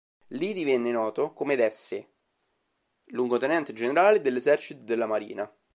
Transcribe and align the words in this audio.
Lì 0.29 0.53
divenne 0.53 0.89
noto 0.89 1.31
come 1.31 1.55
d'Essé, 1.55 2.09
luogotenente 3.11 3.71
generale 3.71 4.19
dell'esercito 4.19 4.81
e 4.81 4.85
della 4.85 5.05
marina. 5.05 5.55